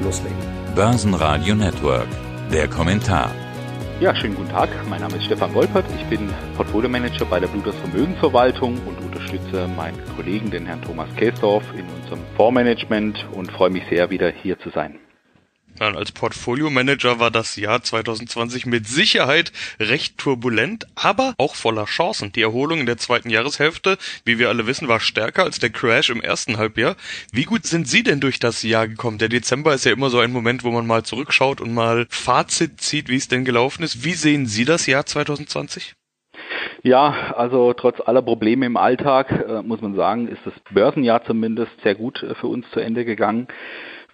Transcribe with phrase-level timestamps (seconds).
[0.00, 0.36] loslegen.
[0.74, 2.08] Börsenradio Network,
[2.50, 3.30] der Kommentar.
[4.00, 4.68] Ja, schönen guten Tag.
[4.88, 5.84] Mein Name ist Stefan Wolpert.
[5.96, 11.08] Ich bin Portfolio Manager bei der Blutos Vermögensverwaltung und unterstütze meinen Kollegen, den Herrn Thomas
[11.16, 14.98] Käsdorf, in unserem Fondsmanagement und freue mich sehr, wieder hier zu sein.
[15.78, 22.30] Als Portfolio-Manager war das Jahr 2020 mit Sicherheit recht turbulent, aber auch voller Chancen.
[22.32, 26.10] Die Erholung in der zweiten Jahreshälfte, wie wir alle wissen, war stärker als der Crash
[26.10, 26.96] im ersten Halbjahr.
[27.32, 29.18] Wie gut sind Sie denn durch das Jahr gekommen?
[29.18, 32.80] Der Dezember ist ja immer so ein Moment, wo man mal zurückschaut und mal Fazit
[32.80, 34.04] zieht, wie es denn gelaufen ist.
[34.04, 35.94] Wie sehen Sie das Jahr 2020?
[36.84, 41.72] Ja, also trotz aller Probleme im Alltag äh, muss man sagen, ist das Börsenjahr zumindest
[41.82, 43.46] sehr gut äh, für uns zu Ende gegangen.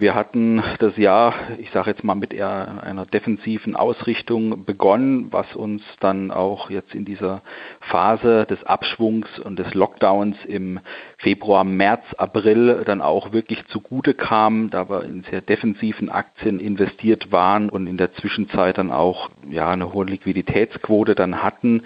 [0.00, 5.56] Wir hatten das Jahr, ich sage jetzt mal mit eher einer defensiven Ausrichtung begonnen, was
[5.56, 7.42] uns dann auch jetzt in dieser
[7.80, 10.78] Phase des Abschwungs und des Lockdowns im
[11.16, 17.32] Februar, März, April dann auch wirklich zugute kam, da wir in sehr defensiven Aktien investiert
[17.32, 21.82] waren und in der Zwischenzeit dann auch ja eine hohe Liquiditätsquote dann hatten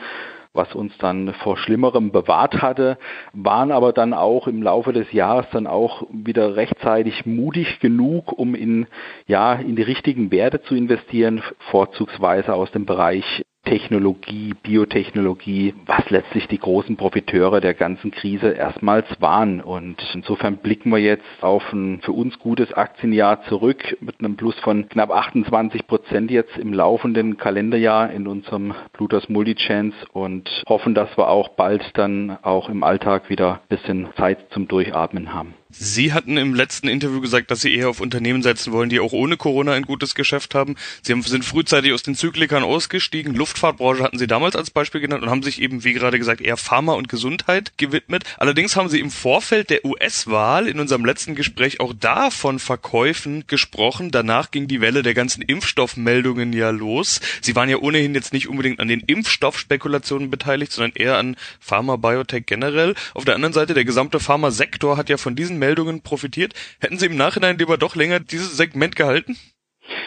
[0.55, 2.98] was uns dann vor Schlimmerem bewahrt hatte,
[3.33, 8.55] waren aber dann auch im Laufe des Jahres dann auch wieder rechtzeitig mutig genug, um
[8.55, 8.86] in,
[9.27, 16.48] ja, in die richtigen Werte zu investieren, vorzugsweise aus dem Bereich Technologie, Biotechnologie, was letztlich
[16.48, 19.60] die großen Profiteure der ganzen Krise erstmals waren.
[19.60, 24.58] Und insofern blicken wir jetzt auf ein für uns gutes Aktienjahr zurück mit einem Plus
[24.60, 31.16] von knapp 28 Prozent jetzt im laufenden Kalenderjahr in unserem Plutos Multichance und hoffen, dass
[31.16, 35.54] wir auch bald dann auch im Alltag wieder ein bisschen Zeit zum Durchatmen haben.
[35.75, 39.12] Sie hatten im letzten Interview gesagt, dass Sie eher auf Unternehmen setzen wollen, die auch
[39.12, 40.77] ohne Corona ein gutes Geschäft haben.
[41.00, 43.34] Sie sind frühzeitig aus den Zyklikern ausgestiegen.
[43.34, 46.59] Luftfahrtbranche hatten Sie damals als Beispiel genannt und haben sich eben, wie gerade gesagt, eher
[46.59, 48.25] Pharma und Gesundheit gewidmet.
[48.37, 53.44] Allerdings haben Sie im Vorfeld der US-Wahl in unserem letzten Gespräch auch da von Verkäufen
[53.47, 54.11] gesprochen.
[54.11, 57.21] Danach ging die Welle der ganzen Impfstoffmeldungen ja los.
[57.41, 61.97] Sie waren ja ohnehin jetzt nicht unbedingt an den Impfstoffspekulationen beteiligt, sondern eher an Pharma,
[61.97, 62.94] Biotech generell.
[63.15, 66.55] Auf der anderen Seite, der gesamte Pharmasektor hat ja von diesen Meldungen profitiert.
[66.81, 69.37] Hätten Sie im Nachhinein lieber doch länger dieses Segment gehalten?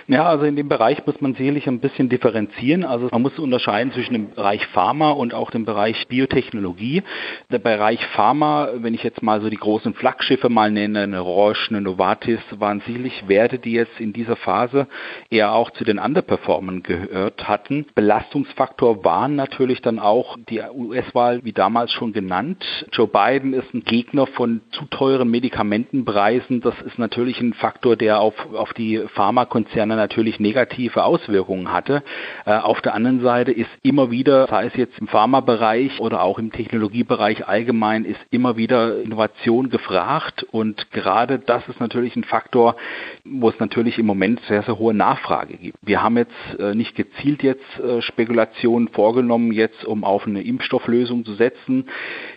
[0.08, 2.84] Ja, also in dem Bereich muss man sicherlich ein bisschen differenzieren.
[2.84, 7.04] Also man muss unterscheiden zwischen dem Bereich Pharma und auch dem Bereich Biotechnologie.
[7.52, 11.70] Der Bereich Pharma, wenn ich jetzt mal so die großen Flaggschiffe mal nenne, eine Roche,
[11.70, 14.88] eine Novartis, waren sicherlich Werte, die jetzt in dieser Phase
[15.30, 17.86] eher auch zu den Underperformern gehört hatten.
[17.96, 22.64] Belastungsfaktor waren natürlich dann auch die US-Wahl, wie damals schon genannt.
[22.92, 26.62] Joe Biden ist ein Gegner von zu teuren Medikamentenpreisen.
[26.62, 32.02] Das ist natürlich ein Faktor, der auf, auf die Pharmakonzerne Konzerne natürlich negative Auswirkungen hatte.
[32.46, 36.40] Äh, auf der anderen Seite ist immer wieder, sei es jetzt im Pharmabereich oder auch
[36.40, 42.78] im Technologiebereich allgemein, ist immer wieder Innovation gefragt und gerade das ist natürlich ein Faktor,
[43.26, 45.78] wo es natürlich im Moment sehr, sehr hohe Nachfrage gibt.
[45.82, 51.26] Wir haben jetzt äh, nicht gezielt jetzt äh, Spekulationen vorgenommen, jetzt um auf eine Impfstofflösung
[51.26, 51.90] zu setzen.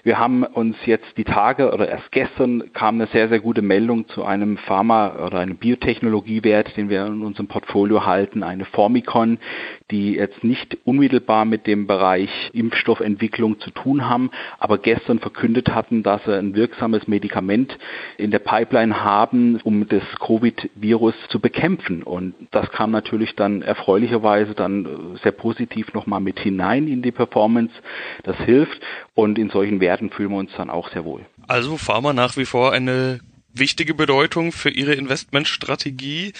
[0.02, 4.08] Wir haben uns jetzt die Tage oder erst gestern kam eine sehr, sehr gute Meldung
[4.08, 9.38] zu einem Pharma- oder einem Biotechnologiewert, den wir in unserem Portfolio halten, eine Formicon,
[9.90, 16.02] die jetzt nicht unmittelbar mit dem Bereich Impfstoffentwicklung zu tun haben, aber gestern verkündet hatten,
[16.02, 17.78] dass sie ein wirksames Medikament
[18.16, 22.02] in der Pipeline haben, um das Covid-Virus zu bekämpfen.
[22.02, 27.74] Und das kam natürlich dann erfreulicherweise dann sehr positiv nochmal mit hinein in die Performance.
[28.22, 28.80] Das hilft
[29.14, 31.22] und in solchen Werten fühlen wir uns dann auch sehr wohl.
[31.46, 33.20] Also Pharma nach wie vor eine
[33.58, 36.32] wichtige Bedeutung für Ihre Investmentstrategie.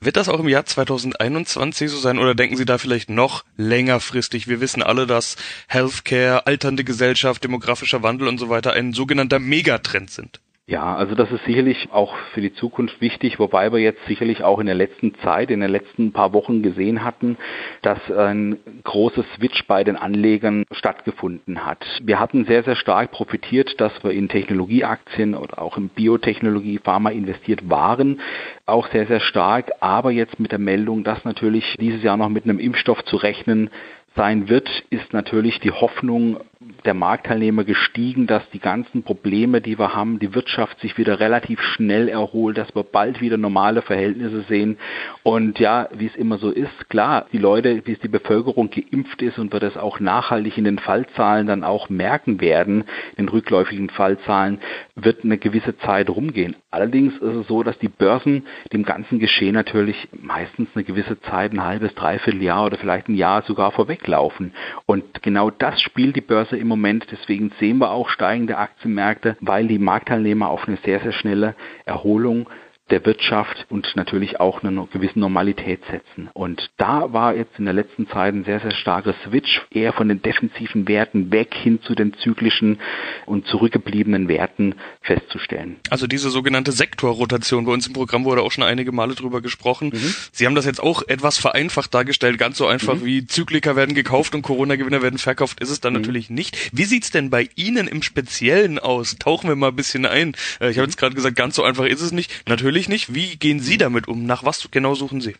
[0.00, 4.48] Wird das auch im Jahr 2021 so sein oder denken Sie da vielleicht noch längerfristig?
[4.48, 5.36] Wir wissen alle, dass
[5.68, 10.40] Healthcare, alternde Gesellschaft, demografischer Wandel und so weiter ein sogenannter Megatrend sind.
[10.68, 14.58] Ja, also das ist sicherlich auch für die Zukunft wichtig, wobei wir jetzt sicherlich auch
[14.58, 17.36] in der letzten Zeit, in den letzten paar Wochen gesehen hatten,
[17.82, 21.86] dass ein großes Switch bei den Anlegern stattgefunden hat.
[22.02, 27.10] Wir hatten sehr, sehr stark profitiert, dass wir in Technologieaktien oder auch in Biotechnologie, Pharma
[27.10, 28.20] investiert waren,
[28.64, 32.42] auch sehr, sehr stark, aber jetzt mit der Meldung, dass natürlich dieses Jahr noch mit
[32.42, 33.70] einem Impfstoff zu rechnen
[34.16, 36.38] sein wird, ist natürlich die Hoffnung
[36.86, 41.60] der Marktteilnehmer gestiegen, dass die ganzen Probleme, die wir haben, die Wirtschaft sich wieder relativ
[41.60, 44.78] schnell erholt, dass wir bald wieder normale Verhältnisse sehen.
[45.22, 49.20] Und ja, wie es immer so ist, klar, die Leute, wie es die Bevölkerung geimpft
[49.20, 52.84] ist und wir das auch nachhaltig in den Fallzahlen dann auch merken werden,
[53.18, 54.58] in rückläufigen Fallzahlen,
[54.94, 56.56] wird eine gewisse Zeit rumgehen.
[56.70, 61.52] Allerdings ist es so, dass die Börsen dem ganzen Geschehen natürlich meistens eine gewisse Zeit,
[61.52, 64.52] ein halbes, dreiviertel Jahr oder vielleicht ein Jahr sogar vorweglaufen.
[64.86, 67.06] Und genau das spielt die Börse im Moment.
[67.10, 72.48] Deswegen sehen wir auch steigende Aktienmärkte, weil die Marktteilnehmer auf eine sehr, sehr schnelle Erholung
[72.90, 76.30] der Wirtschaft und natürlich auch eine gewisse Normalität setzen.
[76.34, 80.08] Und da war jetzt in der letzten Zeit ein sehr, sehr starker Switch eher von
[80.08, 82.78] den defensiven Werten weg hin zu den zyklischen
[83.26, 85.76] und zurückgebliebenen Werten festzustellen.
[85.90, 89.88] Also diese sogenannte Sektorrotation bei uns im Programm wurde auch schon einige Male drüber gesprochen.
[89.88, 90.14] Mhm.
[90.30, 92.38] Sie haben das jetzt auch etwas vereinfacht dargestellt.
[92.38, 93.04] Ganz so einfach mhm.
[93.04, 96.00] wie Zykliker werden gekauft und Corona-Gewinner werden verkauft, ist es dann mhm.
[96.00, 96.70] natürlich nicht.
[96.72, 99.16] Wie sieht's denn bei Ihnen im Speziellen aus?
[99.18, 100.36] Tauchen wir mal ein bisschen ein.
[100.60, 100.90] Äh, ich habe mhm.
[100.90, 102.48] jetzt gerade gesagt, ganz so einfach ist es nicht.
[102.48, 103.14] Natürlich natürlich nicht.
[103.14, 104.26] Wie gehen Sie damit um?
[104.26, 105.34] Nach was genau suchen Sie?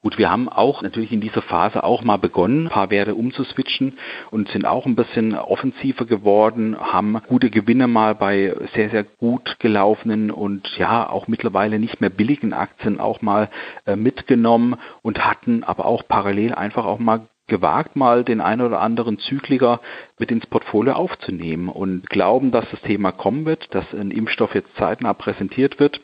[0.00, 3.98] Gut, wir haben auch natürlich in dieser Phase auch mal begonnen, ein paar Werte umzuswitchen
[4.30, 9.56] und sind auch ein bisschen offensiver geworden, haben gute Gewinne mal bei sehr, sehr gut
[9.58, 13.50] gelaufenen und ja, auch mittlerweile nicht mehr billigen Aktien auch mal
[13.84, 18.80] äh, mitgenommen und hatten aber auch parallel einfach auch mal gewagt, mal den einen oder
[18.80, 19.80] anderen Zykliker
[20.18, 24.74] mit ins Portfolio aufzunehmen und glauben, dass das Thema kommen wird, dass ein Impfstoff jetzt
[24.76, 26.00] zeitnah präsentiert wird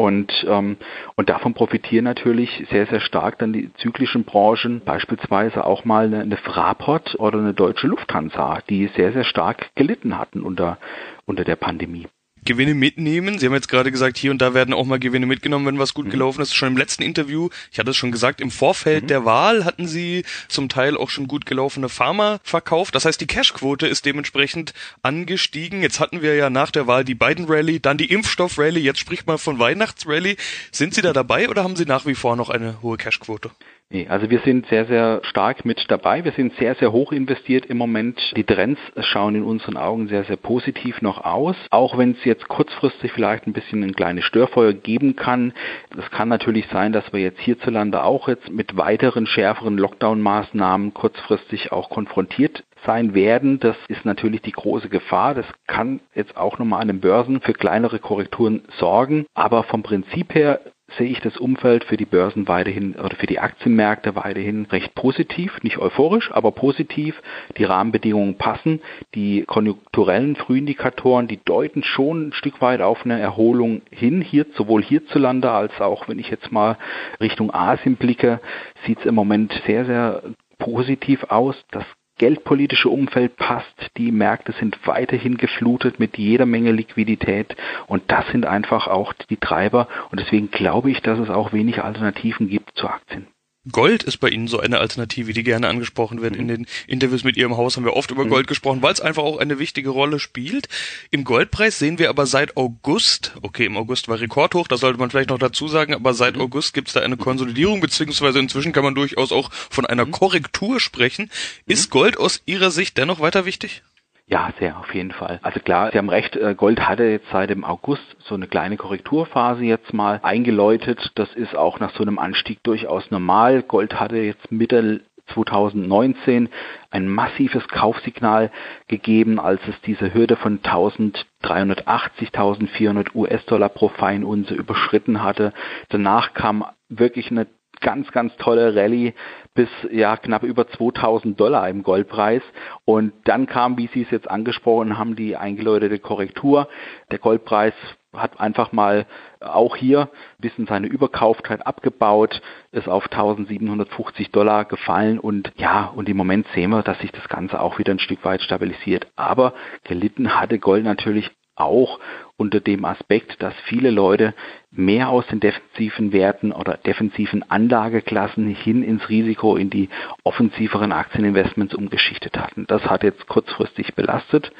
[0.00, 0.76] und, ähm,
[1.16, 6.20] und davon profitieren natürlich sehr, sehr stark dann die zyklischen Branchen, beispielsweise auch mal eine,
[6.20, 10.78] eine Fraport oder eine deutsche Lufthansa, die sehr, sehr stark gelitten hatten unter,
[11.26, 12.06] unter der Pandemie.
[12.44, 13.38] Gewinne mitnehmen.
[13.38, 15.94] Sie haben jetzt gerade gesagt, hier und da werden auch mal Gewinne mitgenommen, wenn was
[15.94, 16.10] gut mhm.
[16.10, 16.54] gelaufen ist.
[16.54, 19.08] Schon im letzten Interview, ich hatte es schon gesagt, im Vorfeld mhm.
[19.08, 22.94] der Wahl hatten Sie zum Teil auch schon gut gelaufene Pharma verkauft.
[22.94, 24.72] Das heißt, die Cashquote ist dementsprechend
[25.02, 25.82] angestiegen.
[25.82, 29.38] Jetzt hatten wir ja nach der Wahl die Biden-Rally, dann die Impfstoff-Rally, jetzt spricht man
[29.38, 30.36] von Weihnachts-Rally.
[30.72, 33.50] Sind Sie da dabei oder haben Sie nach wie vor noch eine hohe Cashquote?
[33.92, 36.24] Nee, also wir sind sehr, sehr stark mit dabei.
[36.24, 38.20] Wir sind sehr, sehr hoch investiert im Moment.
[38.36, 41.56] Die Trends schauen in unseren Augen sehr, sehr positiv noch aus.
[41.70, 45.52] Auch wenn es jetzt kurzfristig vielleicht ein bisschen ein kleines Störfeuer geben kann.
[45.98, 51.72] Es kann natürlich sein, dass wir jetzt hierzulande auch jetzt mit weiteren schärferen Lockdown-Maßnahmen kurzfristig
[51.72, 53.58] auch konfrontiert sein werden.
[53.58, 55.34] Das ist natürlich die große Gefahr.
[55.34, 59.26] Das kann jetzt auch nochmal an den Börsen für kleinere Korrekturen sorgen.
[59.34, 60.60] Aber vom Prinzip her
[60.98, 65.62] sehe ich das Umfeld für die Börsen weiterhin oder für die Aktienmärkte weiterhin recht positiv,
[65.62, 67.20] nicht euphorisch, aber positiv.
[67.56, 68.80] Die Rahmenbedingungen passen.
[69.14, 74.82] Die konjunkturellen Frühindikatoren, die deuten schon ein Stück weit auf eine Erholung hin, hier sowohl
[74.82, 76.76] hierzulande als auch, wenn ich jetzt mal
[77.20, 78.40] Richtung Asien blicke,
[78.86, 80.22] sieht es im Moment sehr, sehr
[80.58, 81.56] positiv aus.
[81.70, 81.84] Das
[82.20, 87.56] geldpolitische Umfeld passt, die Märkte sind weiterhin geflutet mit jeder Menge Liquidität
[87.86, 91.82] und das sind einfach auch die Treiber und deswegen glaube ich, dass es auch wenig
[91.82, 93.26] Alternativen gibt zu Aktien.
[93.72, 96.34] Gold ist bei Ihnen so eine Alternative, die gerne angesprochen wird.
[96.34, 96.40] Mhm.
[96.40, 98.30] In den Interviews mit Ihrem Haus haben wir oft über mhm.
[98.30, 100.68] Gold gesprochen, weil es einfach auch eine wichtige Rolle spielt.
[101.10, 105.10] Im Goldpreis sehen wir aber seit August, okay, im August war Rekordhoch, das sollte man
[105.10, 106.42] vielleicht noch dazu sagen, aber seit mhm.
[106.42, 110.12] August gibt es da eine Konsolidierung, beziehungsweise inzwischen kann man durchaus auch von einer mhm.
[110.12, 111.30] Korrektur sprechen.
[111.66, 111.72] Mhm.
[111.72, 113.82] Ist Gold aus Ihrer Sicht dennoch weiter wichtig?
[114.30, 115.40] Ja, sehr, auf jeden Fall.
[115.42, 118.76] Also klar, Sie haben recht, äh, Gold hatte jetzt seit dem August so eine kleine
[118.76, 121.10] Korrekturphase jetzt mal eingeläutet.
[121.16, 123.62] Das ist auch nach so einem Anstieg durchaus normal.
[123.64, 125.00] Gold hatte jetzt Mitte
[125.34, 126.48] 2019
[126.92, 128.52] ein massives Kaufsignal
[128.86, 135.52] gegeben, als es diese Hürde von 1380, 1400 US-Dollar pro Feinunze überschritten hatte.
[135.88, 137.48] Danach kam wirklich eine
[137.80, 139.14] ganz, ganz tolle Rallye
[139.54, 142.42] bis ja knapp über 2000 Dollar im Goldpreis.
[142.84, 146.68] Und dann kam, wie Sie es jetzt angesprochen haben, die eingeläutete Korrektur.
[147.10, 147.74] Der Goldpreis
[148.12, 149.06] hat einfach mal
[149.40, 156.08] auch hier ein bisschen seine Überkauftheit abgebaut, ist auf 1750 Dollar gefallen und ja, und
[156.08, 159.06] im Moment sehen wir, dass sich das Ganze auch wieder ein Stück weit stabilisiert.
[159.14, 162.00] Aber gelitten hatte Gold natürlich auch
[162.36, 164.34] unter dem Aspekt, dass viele Leute
[164.70, 169.88] mehr aus den defensiven Werten oder defensiven Anlageklassen hin ins Risiko in die
[170.22, 172.66] offensiveren Aktieninvestments umgeschichtet hatten.
[172.68, 174.52] Das hat jetzt kurzfristig belastet,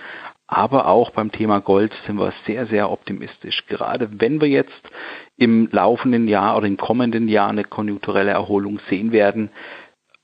[0.48, 3.64] aber auch beim Thema Gold sind wir sehr, sehr optimistisch.
[3.68, 4.82] Gerade wenn wir jetzt
[5.36, 9.50] im laufenden Jahr oder im kommenden Jahr eine konjunkturelle Erholung sehen werden,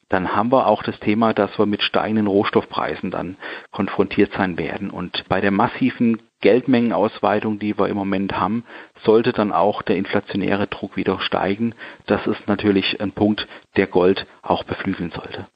[0.09, 3.37] dann haben wir auch das Thema, dass wir mit steigenden Rohstoffpreisen dann
[3.73, 4.91] konfrontiert sein werden.
[4.91, 8.65] Und bei der massiven Geldmengenausweitung, die wir im Moment haben,
[9.05, 11.75] sollte dann auch der inflationäre Druck wieder steigen.
[12.07, 15.47] Das ist natürlich ein Punkt, der Gold auch beflügeln sollte.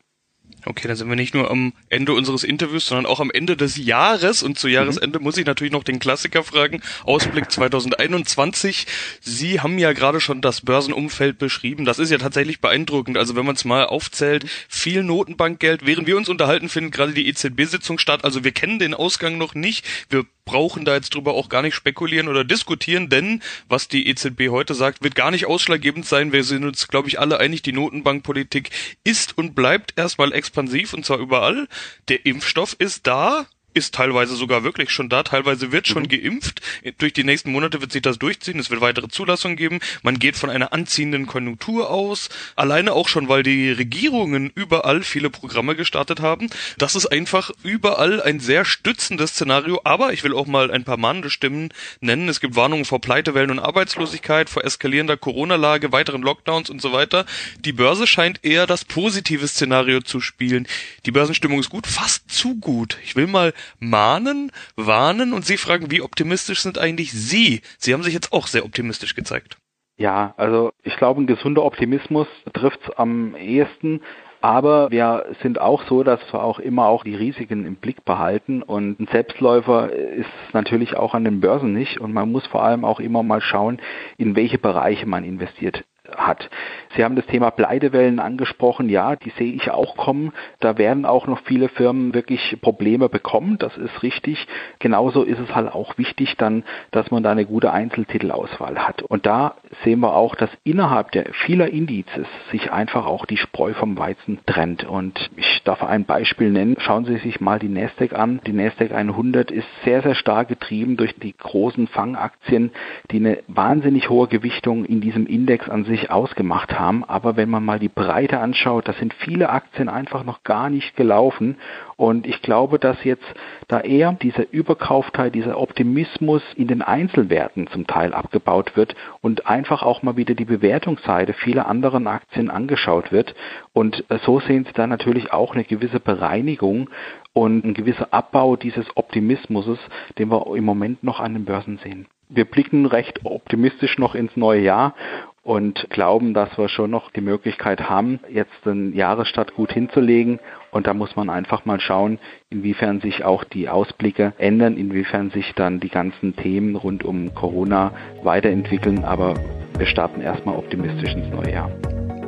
[0.67, 3.77] Okay, dann sind wir nicht nur am Ende unseres Interviews, sondern auch am Ende des
[3.77, 4.43] Jahres.
[4.43, 5.25] Und zu Jahresende mhm.
[5.25, 6.83] muss ich natürlich noch den Klassiker fragen.
[7.05, 8.87] Ausblick 2021.
[9.21, 11.85] Sie haben ja gerade schon das Börsenumfeld beschrieben.
[11.85, 13.17] Das ist ja tatsächlich beeindruckend.
[13.17, 15.87] Also wenn man es mal aufzählt, viel Notenbankgeld.
[15.87, 18.25] Während wir uns unterhalten, findet gerade die EZB-Sitzung statt.
[18.25, 19.87] Also wir kennen den Ausgang noch nicht.
[20.11, 24.49] Wir brauchen da jetzt drüber auch gar nicht spekulieren oder diskutieren, denn was die EZB
[24.51, 26.33] heute sagt, wird gar nicht ausschlaggebend sein.
[26.33, 28.71] Wir sind uns, glaube ich, alle einig, die Notenbankpolitik
[29.05, 31.69] ist und bleibt erstmal expansiv und zwar überall.
[32.09, 36.09] Der Impfstoff ist da ist teilweise sogar wirklich schon da, teilweise wird schon mhm.
[36.09, 36.61] geimpft.
[36.99, 39.81] Durch die nächsten Monate wird sich das durchziehen, es wird weitere Zulassungen geben.
[40.03, 45.31] Man geht von einer anziehenden Konjunktur aus, alleine auch schon, weil die Regierungen überall viele
[45.31, 46.51] Programme gestartet haben.
[46.79, 50.97] Das ist einfach überall ein sehr stützendes Szenario, aber ich will auch mal ein paar
[50.97, 52.29] mahnende Stimmen nennen.
[52.29, 57.27] Es gibt Warnungen vor Pleitewellen und Arbeitslosigkeit, vor eskalierender Corona-Lage, weiteren Lockdowns und so weiter.
[57.61, 60.67] Die Börse scheint eher das positive Szenario zu spielen.
[61.07, 62.99] Die Börsenstimmung ist gut, fast zu gut.
[63.05, 67.63] Ich will mal mahnen, warnen und Sie fragen, wie optimistisch sind eigentlich Sie?
[67.79, 69.57] Sie haben sich jetzt auch sehr optimistisch gezeigt.
[69.97, 74.01] Ja, also ich glaube, ein gesunder Optimismus trifft es am ehesten.
[74.41, 78.63] Aber wir sind auch so, dass wir auch immer auch die Risiken im Blick behalten
[78.63, 82.87] und ein Selbstläufer ist natürlich auch an den Börsen nicht und man muss vor allem
[82.87, 83.83] auch immer mal schauen,
[84.17, 85.85] in welche Bereiche man investiert
[86.27, 86.49] hat.
[86.97, 88.89] Sie haben das Thema Pleitewellen angesprochen.
[88.89, 90.33] Ja, die sehe ich auch kommen.
[90.59, 93.59] Da werden auch noch viele Firmen wirklich Probleme bekommen.
[93.59, 94.47] Das ist richtig.
[94.79, 99.03] Genauso ist es halt auch wichtig dann, dass man da eine gute Einzeltitelauswahl hat.
[99.03, 103.75] Und da sehen wir auch, dass innerhalb der vieler Indizes sich einfach auch die Spreu
[103.75, 104.85] vom Weizen trennt.
[104.85, 106.77] Und ich darf ein Beispiel nennen.
[106.79, 108.41] Schauen Sie sich mal die Nasdaq an.
[108.47, 112.73] Die Nasdaq 100 ist sehr, sehr stark getrieben durch die großen Fangaktien,
[113.11, 117.05] die eine wahnsinnig hohe Gewichtung in diesem Index an sich ausgemacht haben.
[117.05, 120.97] Aber wenn man mal die Breite anschaut, da sind viele Aktien einfach noch gar nicht
[120.97, 121.57] gelaufen.
[121.97, 123.25] Und ich glaube, dass jetzt
[123.69, 129.83] da eher dieser Überkaufteil, dieser Optimismus in den Einzelwerten zum Teil abgebaut wird und einfach
[129.83, 133.35] auch mal wieder die Bewertungsseite vieler anderen Aktien angeschaut wird.
[133.73, 136.89] Und äh, so sehen Sie da natürlich auch eine gewisse Bereinigung
[137.33, 139.79] und ein gewisser Abbau dieses Optimismus,
[140.19, 142.07] den wir im Moment noch an den Börsen sehen.
[142.29, 144.95] Wir blicken recht optimistisch noch ins neue Jahr
[145.43, 150.39] und glauben, dass wir schon noch die Möglichkeit haben, jetzt den Jahresstart gut hinzulegen.
[150.71, 152.19] Und da muss man einfach mal schauen,
[152.51, 157.93] inwiefern sich auch die Ausblicke ändern, inwiefern sich dann die ganzen Themen rund um Corona
[158.23, 159.05] weiterentwickeln.
[159.05, 159.35] Aber
[159.79, 161.71] wir starten erstmal optimistisch ins neue Jahr.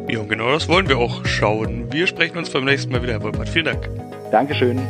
[0.08, 1.92] Ja, und genau das wollen wir auch schauen.
[1.92, 3.48] Wir sprechen uns beim nächsten Mal wieder, Herr Wolpert.
[3.48, 3.88] Vielen Dank.
[4.30, 4.80] Dankeschön.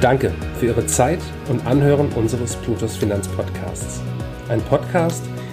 [0.00, 4.02] Danke für Ihre Zeit und Anhören unseres Plutos Finanzpodcasts.
[4.48, 5.24] Ein Podcast,